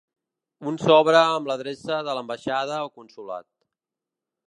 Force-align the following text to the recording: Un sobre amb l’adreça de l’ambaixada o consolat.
Un 0.71 0.79
sobre 0.83 1.19
amb 1.19 1.51
l’adreça 1.51 2.01
de 2.09 2.17
l’ambaixada 2.19 2.83
o 2.89 2.91
consolat. 3.01 3.51